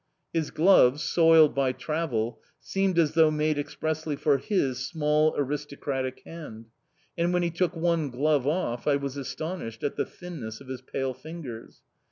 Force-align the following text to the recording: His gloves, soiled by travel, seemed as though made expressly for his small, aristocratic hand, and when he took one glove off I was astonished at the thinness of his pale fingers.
His 0.33 0.49
gloves, 0.49 1.03
soiled 1.03 1.53
by 1.53 1.73
travel, 1.73 2.39
seemed 2.59 2.97
as 2.97 3.11
though 3.13 3.29
made 3.29 3.59
expressly 3.59 4.15
for 4.15 4.39
his 4.39 4.79
small, 4.87 5.35
aristocratic 5.37 6.23
hand, 6.25 6.65
and 7.15 7.31
when 7.31 7.43
he 7.43 7.51
took 7.51 7.75
one 7.75 8.09
glove 8.09 8.47
off 8.47 8.87
I 8.87 8.95
was 8.95 9.15
astonished 9.15 9.83
at 9.83 9.97
the 9.97 10.05
thinness 10.07 10.59
of 10.59 10.69
his 10.69 10.81
pale 10.81 11.13
fingers. 11.13 11.83